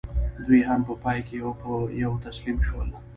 دوی 0.45 0.61
هم 0.69 0.81
په 0.87 0.93
پای 1.03 1.19
کې 1.27 1.35
یو 1.41 1.51
په 1.61 1.71
یو 2.03 2.11
تسلیم 2.25 2.57
شول. 2.67 2.89